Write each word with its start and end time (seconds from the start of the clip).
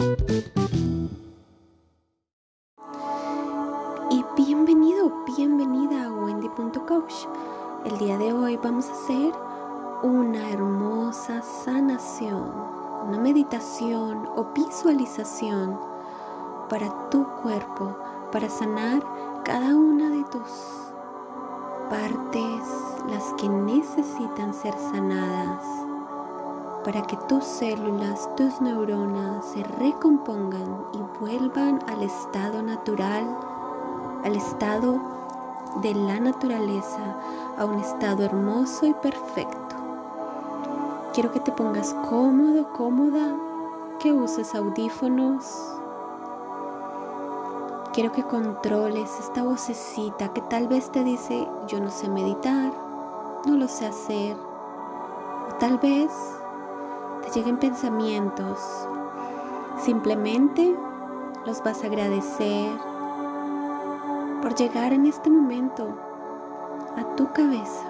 Y 0.00 0.06
bienvenido, 4.34 5.12
bienvenida 5.36 6.06
a 6.06 6.12
Wendy.coach. 6.12 7.12
El 7.84 7.98
día 7.98 8.16
de 8.16 8.32
hoy 8.32 8.56
vamos 8.56 8.88
a 8.88 8.92
hacer 8.92 9.34
una 10.02 10.48
hermosa 10.48 11.42
sanación, 11.42 12.50
una 13.06 13.18
meditación 13.18 14.26
o 14.36 14.46
visualización 14.54 15.78
para 16.70 17.10
tu 17.10 17.26
cuerpo, 17.42 17.94
para 18.32 18.48
sanar 18.48 19.04
cada 19.44 19.76
una 19.76 20.08
de 20.08 20.24
tus 20.24 20.48
partes, 21.90 22.62
las 23.06 23.34
que 23.34 23.50
necesitan 23.50 24.54
ser 24.54 24.72
sanadas, 24.78 25.79
para 26.84 27.02
que 27.02 27.16
tus 27.28 27.44
células, 27.44 28.28
tus 28.36 28.60
neuronas 28.60 29.44
se 29.44 29.62
recompongan 29.62 30.84
y 30.92 31.20
vuelvan 31.20 31.80
al 31.88 32.02
estado 32.02 32.62
natural, 32.62 33.24
al 34.24 34.36
estado 34.36 35.00
de 35.82 35.94
la 35.94 36.20
naturaleza, 36.20 37.16
a 37.58 37.64
un 37.64 37.80
estado 37.80 38.24
hermoso 38.24 38.86
y 38.86 38.94
perfecto. 38.94 39.76
Quiero 41.12 41.32
que 41.32 41.40
te 41.40 41.52
pongas 41.52 41.94
cómodo, 42.08 42.72
cómoda, 42.72 43.36
que 43.98 44.12
uses 44.12 44.54
audífonos, 44.54 45.80
Quiero 47.92 48.12
que 48.12 48.22
controles 48.22 49.18
esta 49.18 49.42
vocecita 49.42 50.32
que 50.32 50.40
tal 50.42 50.68
vez 50.68 50.92
te 50.92 51.02
dice, 51.02 51.48
yo 51.66 51.80
no 51.80 51.90
sé 51.90 52.08
meditar, 52.08 52.72
no 53.44 53.56
lo 53.56 53.66
sé 53.66 53.86
hacer. 53.86 54.36
O 54.36 55.54
tal 55.58 55.76
vez 55.78 56.12
te 57.22 57.30
lleguen 57.30 57.58
pensamientos. 57.58 58.58
Simplemente 59.78 60.74
los 61.46 61.62
vas 61.62 61.82
a 61.82 61.86
agradecer 61.86 62.70
por 64.42 64.54
llegar 64.54 64.92
en 64.92 65.06
este 65.06 65.30
momento 65.30 65.88
a 66.96 67.16
tu 67.16 67.32
cabeza. 67.32 67.86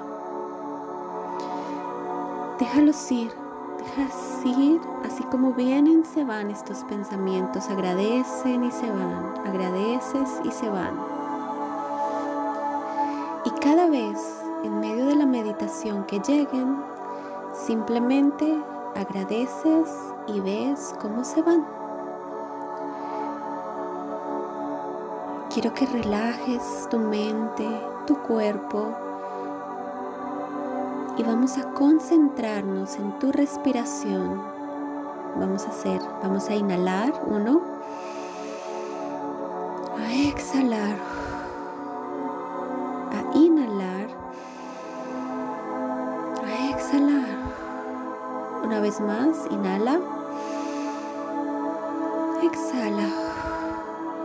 Déjalos 2.59 3.11
ir 3.13 3.41
dejas 3.81 4.43
ir, 4.45 4.81
así 5.05 5.23
como 5.25 5.53
vienen, 5.53 6.05
se 6.05 6.25
van 6.25 6.51
estos 6.51 6.85
pensamientos, 6.85 7.69
agradecen 7.69 8.65
y 8.65 8.71
se 8.71 8.91
van, 8.91 9.47
agradeces 9.47 10.41
y 10.45 10.51
se 10.51 10.69
van. 10.69 10.95
Y 13.45 13.51
cada 13.61 13.89
vez, 13.89 14.19
en 14.65 14.81
medio 14.81 15.07
de 15.07 15.17
la 15.17 15.27
meditación 15.27 16.05
que 16.05 16.21
lleguen, 16.21 16.77
simplemente 17.55 18.63
agradeces 18.95 19.89
y 20.27 20.41
ves 20.41 20.95
cómo 21.01 21.25
se 21.25 21.43
van. 21.43 21.67
Quiero 25.53 25.75
que 25.75 25.87
relajes 25.87 26.89
tu 26.91 26.99
mente, 26.99 27.67
tu 28.07 28.17
cuerpo, 28.23 28.95
y 31.17 31.23
vamos 31.23 31.59
a 31.59 31.65
concentrarnos 31.73 32.97
en 32.97 33.19
tu 33.19 33.31
respiración. 33.33 34.41
Vamos 35.37 35.67
a 35.67 35.71
hacer, 35.71 36.01
vamos 36.23 36.49
a 36.49 36.55
inhalar, 36.55 37.13
uno, 37.27 37.61
a 39.99 40.15
exhalar, 40.15 40.97
Vez 48.81 48.99
más, 48.99 49.37
inhala, 49.51 50.01
exhala. 52.43 53.09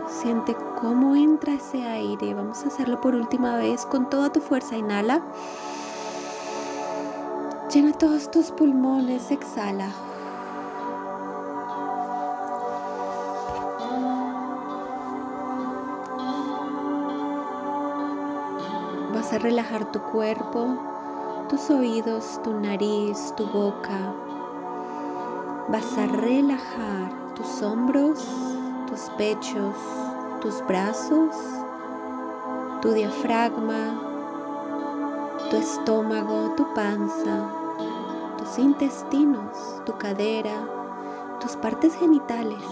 Siente 0.08 0.56
cómo 0.80 1.14
entra 1.14 1.52
ese 1.52 1.86
aire. 1.86 2.32
Vamos 2.32 2.64
a 2.64 2.68
hacerlo 2.68 2.98
por 3.02 3.14
última 3.14 3.58
vez 3.58 3.84
con 3.84 4.08
toda 4.08 4.32
tu 4.32 4.40
fuerza. 4.40 4.76
Inhala. 4.76 5.20
Llena 7.70 7.92
todos 7.92 8.30
tus 8.30 8.50
pulmones, 8.50 9.30
exhala. 9.30 9.90
Vas 19.12 19.32
a 19.34 19.38
relajar 19.38 19.92
tu 19.92 20.00
cuerpo, 20.00 21.44
tus 21.50 21.68
oídos, 21.68 22.40
tu 22.42 22.58
nariz, 22.58 23.34
tu 23.36 23.46
boca. 23.46 24.25
Vas 25.68 25.98
a 25.98 26.06
relajar 26.06 27.34
tus 27.34 27.60
hombros, 27.60 28.24
tus 28.86 29.10
pechos, 29.18 29.74
tus 30.40 30.64
brazos, 30.64 31.34
tu 32.80 32.92
diafragma, 32.92 34.00
tu 35.50 35.56
estómago, 35.56 36.54
tu 36.56 36.72
panza, 36.72 37.50
tus 38.38 38.56
intestinos, 38.60 39.82
tu 39.84 39.92
cadera, 39.98 40.56
tus 41.40 41.56
partes 41.56 41.96
genitales, 41.96 42.62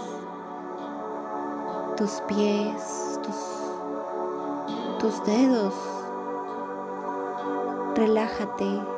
tus 1.97 2.21
pies, 2.29 3.19
tus, 3.21 4.99
tus 4.99 5.21
dedos. 5.25 5.73
Relájate 7.93 8.94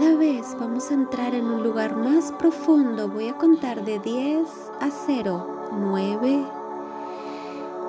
cada 0.00 0.16
vez 0.16 0.56
vamos 0.58 0.90
a 0.90 0.94
entrar 0.94 1.34
en 1.34 1.44
un 1.44 1.62
lugar 1.62 1.94
más 1.94 2.32
profundo. 2.32 3.06
Voy 3.06 3.28
a 3.28 3.36
contar 3.36 3.84
de 3.84 3.98
10 3.98 4.48
a 4.80 4.88
0, 4.88 5.46
9, 5.72 6.46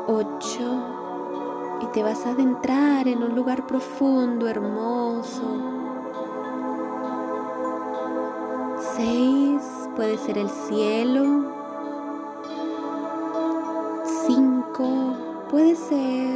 8, 0.08 1.80
y 1.84 1.86
te 1.94 2.04
vas 2.04 2.26
a 2.26 2.32
adentrar 2.32 3.08
en 3.08 3.24
un 3.24 3.34
lugar 3.34 3.66
profundo, 3.66 4.50
hermoso. 4.50 5.42
Seis, 8.98 9.62
puede 9.96 10.18
ser 10.18 10.38
el 10.38 10.50
cielo. 10.50 11.46
Cinco, 14.28 15.14
puede 15.50 15.78
ser 15.78 16.31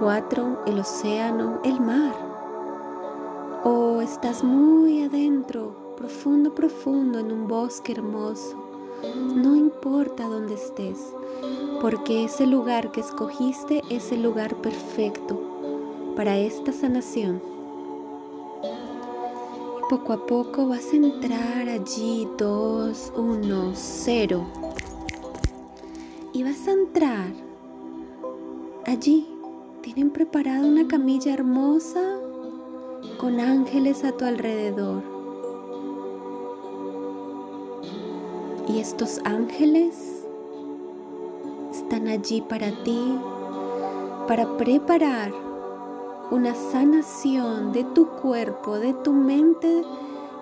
Cuatro, 0.00 0.62
el 0.66 0.78
océano, 0.78 1.60
el 1.62 1.78
mar. 1.78 2.14
O 3.64 4.00
estás 4.00 4.42
muy 4.42 5.02
adentro, 5.02 5.94
profundo, 5.98 6.54
profundo, 6.54 7.18
en 7.18 7.30
un 7.30 7.46
bosque 7.46 7.92
hermoso. 7.92 8.56
No 9.34 9.54
importa 9.54 10.26
dónde 10.26 10.54
estés, 10.54 11.14
porque 11.82 12.24
ese 12.24 12.46
lugar 12.46 12.92
que 12.92 13.00
escogiste 13.00 13.82
es 13.90 14.10
el 14.10 14.22
lugar 14.22 14.54
perfecto 14.62 15.38
para 16.16 16.38
esta 16.38 16.72
sanación. 16.72 17.42
Poco 19.90 20.14
a 20.14 20.24
poco 20.24 20.66
vas 20.66 20.94
a 20.94 20.96
entrar 20.96 21.68
allí, 21.68 22.26
dos, 22.38 23.12
uno, 23.14 23.72
cero. 23.74 24.46
Y 26.32 26.42
vas 26.42 26.66
a 26.66 26.72
entrar 26.72 27.32
allí. 28.86 29.39
Tienen 29.82 30.10
preparada 30.10 30.66
una 30.66 30.86
camilla 30.86 31.32
hermosa 31.32 32.02
con 33.18 33.40
ángeles 33.40 34.04
a 34.04 34.12
tu 34.12 34.26
alrededor. 34.26 35.02
Y 38.68 38.78
estos 38.78 39.20
ángeles 39.24 40.26
están 41.72 42.08
allí 42.08 42.42
para 42.42 42.70
ti, 42.84 43.18
para 44.28 44.58
preparar 44.58 45.32
una 46.30 46.54
sanación 46.54 47.72
de 47.72 47.84
tu 47.84 48.06
cuerpo, 48.06 48.78
de 48.78 48.92
tu 48.92 49.14
mente 49.14 49.82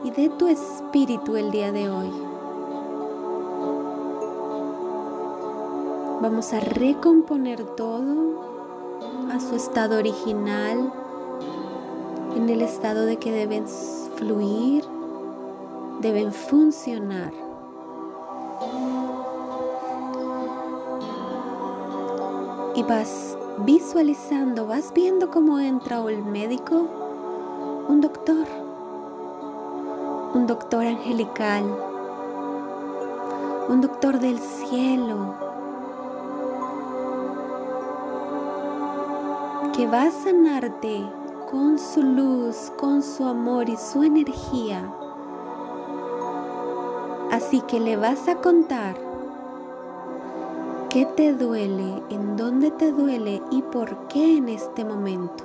y 0.02 0.10
de 0.10 0.30
tu 0.30 0.48
espíritu 0.48 1.36
el 1.36 1.52
día 1.52 1.70
de 1.70 1.88
hoy. 1.88 2.10
Vamos 6.20 6.52
a 6.52 6.58
recomponer 6.58 7.64
todo 7.76 8.57
a 9.30 9.40
su 9.40 9.54
estado 9.56 9.98
original, 9.98 10.92
en 12.36 12.48
el 12.48 12.62
estado 12.62 13.06
de 13.06 13.16
que 13.18 13.32
deben 13.32 13.66
fluir, 14.16 14.84
deben 16.00 16.32
funcionar. 16.32 17.32
y 22.78 22.82
vas 22.84 23.36
visualizando, 23.66 24.68
vas 24.68 24.92
viendo 24.94 25.32
cómo 25.32 25.58
entra 25.58 25.98
el 26.08 26.24
médico, 26.24 26.86
un 27.88 28.00
doctor, 28.00 28.46
un 30.32 30.46
doctor 30.46 30.86
angelical, 30.86 31.64
un 33.68 33.80
doctor 33.80 34.20
del 34.20 34.38
cielo, 34.38 35.34
que 39.78 39.86
va 39.86 40.02
a 40.02 40.10
sanarte 40.10 41.08
con 41.48 41.78
su 41.78 42.02
luz, 42.02 42.72
con 42.76 43.00
su 43.00 43.24
amor 43.24 43.70
y 43.70 43.76
su 43.76 44.02
energía 44.02 44.92
Así 47.30 47.60
que 47.60 47.78
le 47.78 47.96
vas 47.96 48.26
a 48.26 48.34
contar 48.36 48.96
qué 50.90 51.06
te 51.06 51.32
duele, 51.32 52.02
en 52.10 52.36
dónde 52.36 52.72
te 52.72 52.90
duele 52.90 53.40
y 53.52 53.62
por 53.62 54.08
qué 54.08 54.38
en 54.38 54.48
este 54.48 54.84
momento. 54.84 55.44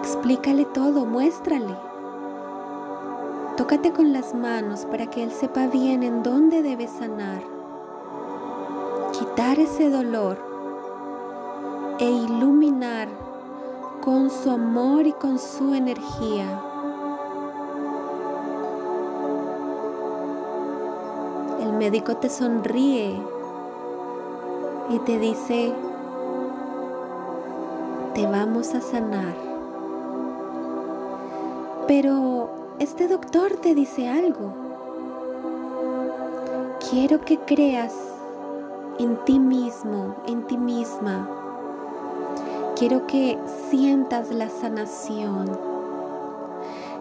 Explícale 0.00 0.66
todo, 0.66 1.06
muéstrale. 1.06 1.76
Tócate 3.56 3.92
con 3.92 4.12
las 4.12 4.34
manos 4.34 4.84
para 4.84 5.06
que 5.06 5.22
Él 5.22 5.30
sepa 5.30 5.68
bien 5.68 6.02
en 6.02 6.22
dónde 6.22 6.60
debe 6.60 6.88
sanar. 6.88 7.59
Quitar 9.20 9.58
ese 9.58 9.90
dolor 9.90 10.38
e 11.98 12.10
iluminar 12.10 13.06
con 14.02 14.30
su 14.30 14.50
amor 14.50 15.06
y 15.06 15.12
con 15.12 15.38
su 15.38 15.74
energía. 15.74 16.46
El 21.60 21.74
médico 21.74 22.16
te 22.16 22.30
sonríe 22.30 23.20
y 24.88 24.98
te 25.00 25.18
dice, 25.18 25.74
te 28.14 28.26
vamos 28.26 28.74
a 28.74 28.80
sanar. 28.80 29.34
Pero 31.86 32.48
este 32.78 33.06
doctor 33.06 33.52
te 33.60 33.74
dice 33.74 34.08
algo. 34.08 34.54
Quiero 36.90 37.20
que 37.20 37.38
creas 37.38 38.09
en 39.00 39.16
ti 39.24 39.38
mismo, 39.38 40.14
en 40.26 40.46
ti 40.46 40.56
misma 40.56 41.40
Quiero 42.80 43.06
que 43.06 43.38
sientas 43.68 44.30
la 44.30 44.48
sanación. 44.48 45.50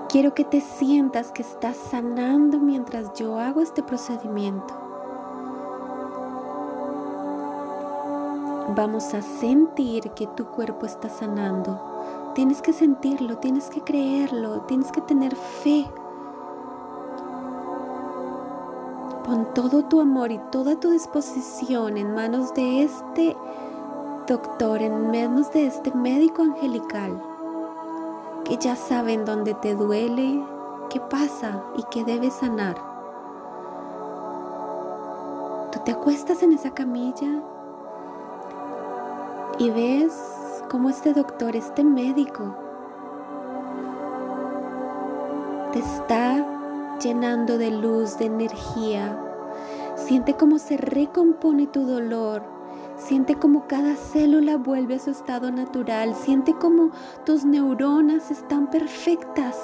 Quiero 0.10 0.34
que 0.34 0.44
te 0.44 0.60
sientas 0.60 1.32
que 1.32 1.42
estás 1.42 1.78
sanando 1.78 2.60
mientras 2.60 3.14
yo 3.14 3.40
hago 3.40 3.62
este 3.62 3.82
procedimiento. 3.82 4.74
Vamos 8.76 9.14
a 9.14 9.22
sentir 9.22 10.12
que 10.12 10.28
tu 10.28 10.48
cuerpo 10.48 10.86
está 10.86 11.08
sanando. 11.08 11.80
Tienes 12.36 12.62
que 12.62 12.74
sentirlo, 12.74 13.38
tienes 13.38 13.70
que 13.70 13.80
creerlo, 13.80 14.64
tienes 14.64 14.92
que 14.92 15.00
tener 15.00 15.34
fe. 15.34 15.86
Pon 19.30 19.46
todo 19.54 19.84
tu 19.84 20.02
amor 20.02 20.32
y 20.32 20.40
toda 20.52 20.80
tu 20.80 20.90
disposición 20.90 21.98
en 21.98 22.16
manos 22.16 22.52
de 22.56 22.82
este 22.82 23.38
doctor 24.26 24.82
en 24.82 25.12
manos 25.12 25.54
de 25.54 25.68
este 25.68 25.94
médico 25.94 26.42
angelical 26.42 27.22
que 28.44 28.58
ya 28.58 28.76
sabe 28.76 29.14
en 29.14 29.26
dónde 29.26 29.54
te 29.54 29.76
duele, 29.76 30.44
qué 30.90 31.00
pasa 31.00 31.64
y 31.78 31.84
qué 31.92 32.04
debes 32.04 32.34
sanar. 32.34 32.76
Tú 35.74 35.80
te 35.86 35.92
acuestas 35.92 36.42
en 36.42 36.54
esa 36.54 36.72
camilla 36.72 37.44
y 39.60 39.70
ves 39.70 40.64
cómo 40.72 40.90
este 40.90 41.14
doctor, 41.14 41.56
este 41.56 41.84
médico, 41.84 42.56
te 45.72 45.78
está 45.78 46.49
llenando 47.00 47.58
de 47.58 47.72
luz, 47.72 48.18
de 48.20 48.26
energía. 48.26 49.18
Siente 49.96 50.36
cómo 50.36 50.60
se 50.60 50.78
recompone 50.78 51.68
tu 51.68 51.86
dolor 51.86 52.60
Siente 53.00 53.36
como 53.36 53.66
cada 53.66 53.96
célula 53.96 54.58
vuelve 54.58 54.96
a 54.96 55.00
su 55.00 55.10
estado 55.10 55.52
natural. 55.52 56.14
Siente 56.16 56.54
como 56.54 56.92
tus 57.26 57.46
neuronas 57.46 58.30
están 58.30 58.70
perfectas. 58.70 59.56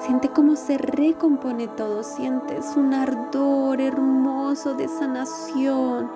Siente 0.00 0.30
cómo 0.30 0.56
se 0.56 0.78
recompone 0.78 1.68
todo. 1.68 2.02
Sientes 2.02 2.74
un 2.76 2.94
ardor 2.94 3.82
hermoso 3.82 4.74
de 4.74 4.88
sanación. 4.88 6.10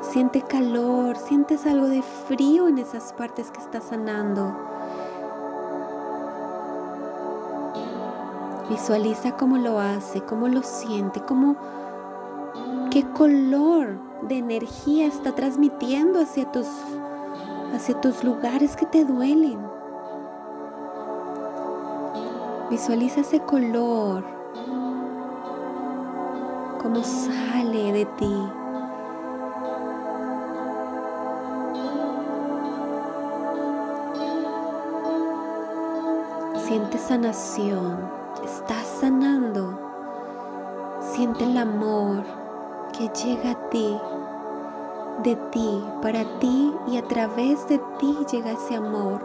Siente 0.00 0.40
calor, 0.40 1.16
sientes 1.18 1.66
algo 1.66 1.86
de 1.86 2.02
frío 2.02 2.66
en 2.66 2.78
esas 2.78 3.12
partes 3.12 3.50
que 3.50 3.60
está 3.60 3.80
sanando. 3.82 4.71
Visualiza 8.72 9.32
cómo 9.32 9.58
lo 9.58 9.78
hace, 9.78 10.22
cómo 10.22 10.48
lo 10.48 10.62
siente, 10.62 11.20
cómo 11.20 11.56
qué 12.90 13.04
color 13.10 13.98
de 14.22 14.38
energía 14.38 15.06
está 15.06 15.34
transmitiendo 15.34 16.18
hacia 16.18 16.50
tus, 16.50 16.66
hacia 17.74 18.00
tus 18.00 18.24
lugares 18.24 18.74
que 18.74 18.86
te 18.86 19.04
duelen. 19.04 19.58
Visualiza 22.70 23.20
ese 23.20 23.40
color, 23.40 24.24
cómo 26.82 27.04
sale 27.04 27.92
de 27.92 28.06
ti. 28.06 28.34
Siente 36.66 36.96
sanación, 36.96 38.21
estás 38.44 38.86
sanando. 39.00 39.78
Siente 41.00 41.44
el 41.44 41.56
amor, 41.56 42.22
que 42.92 43.08
llega 43.08 43.52
a 43.52 43.68
ti, 43.70 43.98
de 45.22 45.36
ti, 45.50 45.84
para 46.00 46.24
ti 46.38 46.74
y 46.88 46.96
a 46.96 47.02
través 47.02 47.66
de 47.68 47.78
ti 47.98 48.16
llega 48.30 48.52
ese 48.52 48.76
amor, 48.76 49.20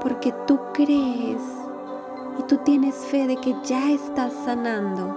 porque 0.00 0.32
tú 0.46 0.58
crees 0.72 1.42
y 2.38 2.42
tú 2.44 2.58
tienes 2.58 2.94
fe 2.94 3.26
de 3.26 3.36
que 3.36 3.54
ya 3.64 3.90
estás 3.90 4.32
sanando. 4.44 5.14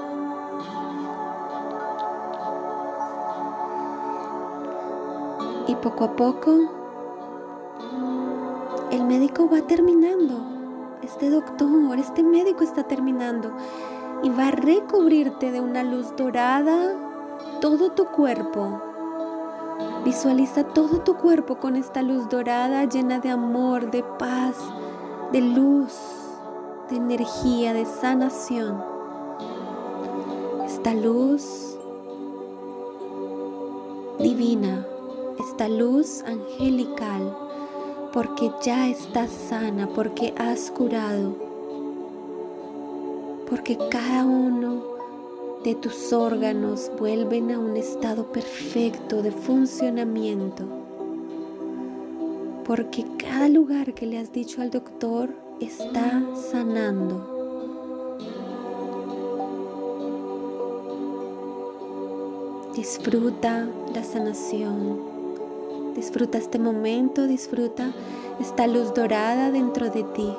Y 5.68 5.76
poco 5.76 6.06
a 6.06 6.12
poco 6.16 6.52
el 8.92 9.04
médico 9.04 9.50
va 9.50 9.62
terminando. 9.62 10.57
Este 11.04 11.30
doctor, 11.30 12.00
este 12.00 12.24
médico 12.24 12.64
está 12.64 12.84
terminando 12.84 13.52
y 14.24 14.30
va 14.30 14.48
a 14.48 14.52
recubrirte 14.52 15.52
de 15.52 15.62
una 15.62 15.84
luz 15.84 16.16
dorada 16.16 16.96
todo 17.62 17.92
tu 17.92 18.06
cuerpo. 18.06 18.82
Visualiza 20.04 20.64
todo 20.64 21.02
tu 21.02 21.16
cuerpo 21.16 21.58
con 21.58 21.76
esta 21.76 22.02
luz 22.02 22.28
dorada 22.30 22.86
llena 22.86 23.20
de 23.20 23.30
amor, 23.30 23.92
de 23.92 24.04
paz, 24.18 24.56
de 25.32 25.42
luz, 25.42 25.94
de 26.90 26.96
energía, 26.96 27.74
de 27.74 27.86
sanación. 27.86 28.84
Esta 30.66 30.94
luz 30.94 31.78
divina, 34.20 34.86
esta 35.40 35.70
luz 35.70 36.24
angelical, 36.24 37.47
porque 38.18 38.52
ya 38.64 38.88
estás 38.90 39.30
sana, 39.30 39.88
porque 39.94 40.34
has 40.40 40.72
curado, 40.72 41.36
porque 43.48 43.78
cada 43.92 44.26
uno 44.26 44.82
de 45.64 45.76
tus 45.76 46.12
órganos 46.12 46.92
vuelven 46.98 47.52
a 47.52 47.60
un 47.60 47.78
estado 47.78 48.32
perfecto 48.32 49.22
de 49.22 49.30
funcionamiento. 49.30 50.64
Porque 52.66 53.06
cada 53.20 53.50
lugar 53.50 53.94
que 53.94 54.08
le 54.08 54.18
has 54.18 54.34
dicho 54.34 54.64
al 54.64 54.72
doctor 54.72 55.30
está 55.62 56.24
sanando. 56.50 57.22
Disfruta 62.74 63.68
la 63.94 64.04
sanación. 64.04 65.17
Disfruta 65.98 66.38
este 66.38 66.60
momento, 66.60 67.28
disfruta 67.28 67.92
esta 68.40 68.68
luz 68.68 68.94
dorada 68.94 69.52
dentro 69.52 69.90
de 69.90 70.04
ti. 70.04 70.34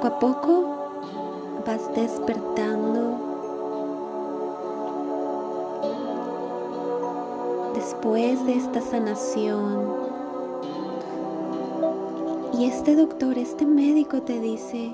poco 0.00 0.06
a 0.06 0.18
poco 0.20 0.64
vas 1.66 1.94
despertando. 1.94 3.18
Después 7.74 8.46
de 8.46 8.54
esta 8.54 8.80
sanación, 8.80 10.10
y 12.58 12.66
este 12.66 12.94
doctor, 12.94 13.36
este 13.36 13.66
médico 13.66 14.22
te 14.22 14.40
dice, 14.40 14.92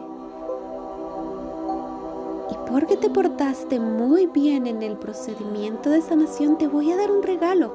porque 2.70 2.96
te 2.96 3.08
portaste 3.08 3.78
muy 3.78 4.26
bien 4.26 4.66
en 4.66 4.82
el 4.82 4.96
procedimiento 4.96 5.90
de 5.90 6.02
sanación, 6.02 6.58
te 6.58 6.66
voy 6.66 6.90
a 6.90 6.96
dar 6.96 7.11
un 7.11 7.23
regalo. 7.23 7.73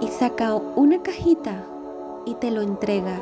Y 0.00 0.08
saca 0.08 0.54
una 0.54 1.02
cajita 1.02 1.64
y 2.26 2.34
te 2.34 2.50
lo 2.50 2.60
entrega. 2.60 3.18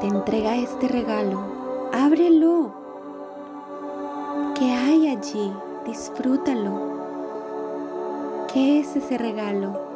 Te 0.00 0.06
entrega 0.06 0.56
este 0.56 0.88
regalo. 0.88 1.40
Ábrelo. 1.92 2.72
¿Qué 4.54 4.72
allí, 4.72 5.52
disfrútalo. 5.86 6.72
¿Qué 8.52 8.80
es 8.80 8.96
ese 8.96 9.18
regalo? 9.18 9.91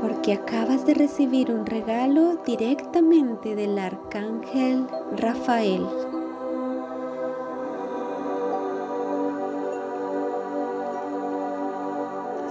Porque 0.00 0.32
acabas 0.32 0.86
de 0.86 0.94
recibir 0.94 1.50
un 1.50 1.66
regalo 1.66 2.36
directamente 2.46 3.54
del 3.54 3.78
arcángel 3.78 4.86
Rafael. 5.16 5.86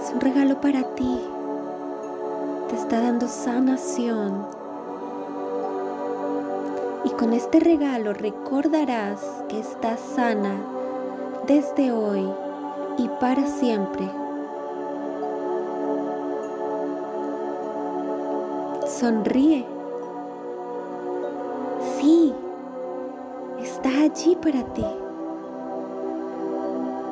Es 0.02 0.12
un 0.12 0.20
regalo 0.20 0.60
para 0.60 0.82
ti. 0.94 1.20
Te 2.68 2.76
está 2.76 3.00
dando 3.00 3.26
sanación. 3.26 4.46
Y 7.04 7.10
con 7.10 7.32
este 7.32 7.58
regalo 7.58 8.12
recordarás 8.12 9.20
que 9.48 9.58
estás 9.58 9.98
sana 9.98 10.54
desde 11.46 11.90
hoy 11.90 12.28
y 12.98 13.08
para 13.20 13.46
siempre. 13.46 14.19
Sonríe. 19.00 19.64
Sí, 21.96 22.34
está 23.58 23.88
allí 23.88 24.36
para 24.36 24.62
ti. 24.74 24.84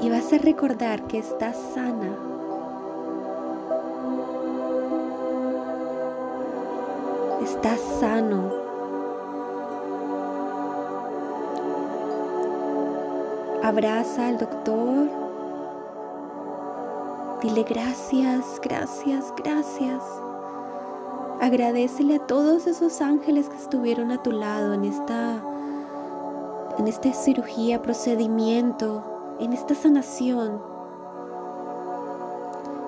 Y 0.03 0.11
vas 0.11 0.31
a 0.35 0.37
recordar 0.37 1.01
que 1.05 1.17
estás 1.17 1.57
sana. 1.57 2.15
Estás 7.43 7.81
sano. 7.99 8.53
Abraza 13.63 14.29
al 14.29 14.37
doctor. 14.37 15.09
Dile 17.41 17.63
gracias, 17.63 18.61
gracias, 18.63 19.33
gracias. 19.43 20.28
Agradecele 21.41 22.17
a 22.17 22.27
todos 22.27 22.67
esos 22.67 23.01
ángeles 23.01 23.49
que 23.49 23.57
estuvieron 23.57 24.11
a 24.11 24.21
tu 24.21 24.33
lado 24.33 24.75
en 24.75 24.85
esta, 24.85 25.41
en 26.79 26.89
esta 26.89 27.13
cirugía, 27.13 27.81
procedimiento, 27.81 29.05
en 29.39 29.53
esta 29.53 29.77
sanación. 29.77 30.61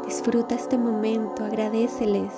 Disfruta 0.05 0.57
este 0.57 0.79
momento, 0.79 1.45
agradeceles. 1.45 2.33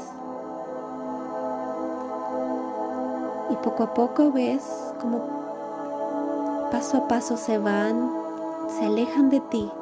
Y 3.48 3.56
poco 3.56 3.84
a 3.84 3.94
poco 3.94 4.30
ves 4.32 4.92
como 5.00 5.18
paso 6.70 6.98
a 6.98 7.08
paso 7.08 7.38
se 7.38 7.56
van, 7.56 8.10
se 8.68 8.84
alejan 8.84 9.30
de 9.30 9.40
ti. 9.40 9.72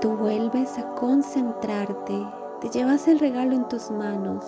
Tú 0.00 0.16
vuelves 0.16 0.78
a 0.78 0.94
concentrarte 0.96 2.26
te 2.60 2.68
llevas 2.70 3.08
el 3.08 3.18
regalo 3.18 3.54
en 3.54 3.68
tus 3.68 3.90
manos 3.90 4.44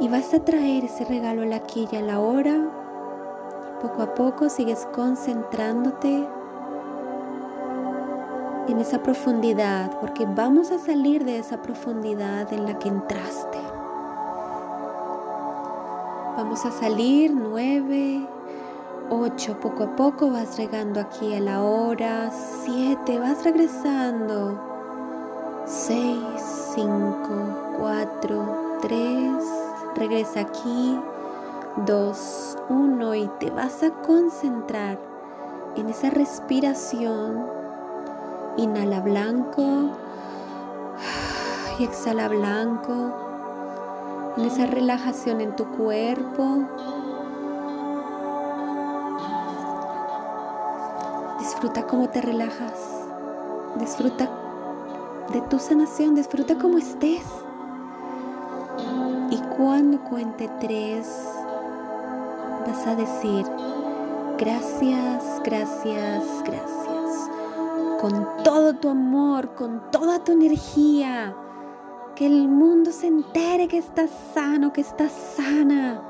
y 0.00 0.08
vas 0.08 0.34
a 0.34 0.40
traer 0.40 0.84
ese 0.84 1.04
regalo 1.04 1.42
a 1.42 1.46
la 1.46 1.56
aquí 1.56 1.88
y 1.90 1.96
a 1.96 2.02
la 2.02 2.20
hora. 2.20 2.56
Poco 3.80 4.02
a 4.02 4.14
poco 4.14 4.48
sigues 4.48 4.86
concentrándote 4.94 6.26
en 8.68 8.80
esa 8.80 9.02
profundidad, 9.02 9.90
porque 10.00 10.26
vamos 10.26 10.70
a 10.72 10.78
salir 10.78 11.24
de 11.24 11.38
esa 11.38 11.62
profundidad 11.62 12.52
en 12.52 12.66
la 12.66 12.78
que 12.78 12.88
entraste. 12.88 13.58
Vamos 16.36 16.66
a 16.66 16.70
salir 16.70 17.32
nueve, 17.34 18.26
ocho, 19.08 19.58
poco 19.60 19.84
a 19.84 19.96
poco 19.96 20.30
vas 20.30 20.58
llegando 20.58 21.00
aquí 21.00 21.34
a 21.34 21.40
la 21.40 21.62
hora, 21.62 22.30
siete, 22.30 23.18
vas 23.18 23.44
regresando, 23.44 24.60
seis, 25.64 26.55
5, 26.76 27.78
4, 27.78 28.78
3, 28.82 29.32
regresa 29.94 30.40
aquí, 30.40 31.00
2, 31.86 32.58
1 32.68 33.14
y 33.14 33.30
te 33.40 33.48
vas 33.48 33.82
a 33.82 33.92
concentrar 34.02 34.98
en 35.74 35.88
esa 35.88 36.10
respiración. 36.10 37.46
Inhala 38.58 39.00
blanco 39.00 39.96
y 41.78 41.84
exhala 41.84 42.28
blanco. 42.28 43.10
En 44.36 44.44
esa 44.44 44.66
relajación 44.66 45.40
en 45.40 45.56
tu 45.56 45.64
cuerpo. 45.78 46.58
Disfruta 51.38 51.86
cómo 51.86 52.10
te 52.10 52.20
relajas. 52.20 53.06
Disfruta 53.76 54.45
de 55.32 55.40
tu 55.42 55.58
sanación, 55.58 56.14
disfruta 56.14 56.56
como 56.56 56.78
estés. 56.78 57.24
Y 59.30 59.38
cuando 59.56 59.98
cuente 60.04 60.48
tres, 60.60 61.08
vas 62.66 62.86
a 62.86 62.94
decir, 62.94 63.44
gracias, 64.38 65.40
gracias, 65.44 66.24
gracias. 66.44 67.30
Con 68.00 68.26
todo 68.44 68.74
tu 68.74 68.88
amor, 68.88 69.54
con 69.54 69.90
toda 69.90 70.22
tu 70.22 70.32
energía. 70.32 71.34
Que 72.14 72.26
el 72.26 72.48
mundo 72.48 72.92
se 72.92 73.08
entere 73.08 73.68
que 73.68 73.78
estás 73.78 74.10
sano, 74.32 74.72
que 74.72 74.80
estás 74.80 75.12
sana. 75.12 76.02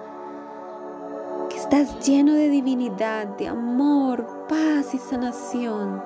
Que 1.48 1.56
estás 1.56 2.06
lleno 2.06 2.32
de 2.32 2.48
divinidad, 2.48 3.26
de 3.38 3.48
amor, 3.48 4.26
paz 4.48 4.94
y 4.94 4.98
sanación. 4.98 6.02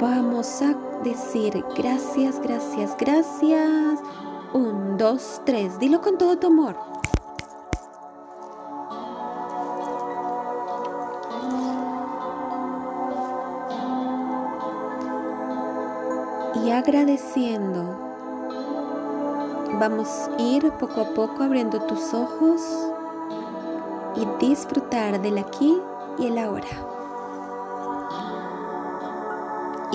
Vamos 0.00 0.62
a 0.62 0.87
decir 1.02 1.64
gracias, 1.76 2.40
gracias, 2.40 2.96
gracias. 2.98 4.00
Un, 4.52 4.96
dos, 4.96 5.40
tres. 5.44 5.78
Dilo 5.78 6.00
con 6.00 6.18
todo 6.18 6.38
tu 6.38 6.46
amor. 6.46 6.76
Y 16.64 16.70
agradeciendo, 16.70 17.82
vamos 19.78 20.08
a 20.08 20.42
ir 20.42 20.70
poco 20.72 21.00
a 21.00 21.14
poco 21.14 21.42
abriendo 21.42 21.80
tus 21.82 22.12
ojos 22.12 22.60
y 24.16 24.46
disfrutar 24.46 25.20
del 25.20 25.38
aquí 25.38 25.78
y 26.18 26.26
el 26.26 26.38
ahora. 26.38 26.97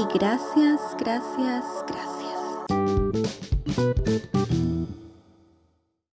Y 0.04 0.18
gracias, 0.18 0.82
gracias, 1.00 1.64
gracias. 1.88 2.24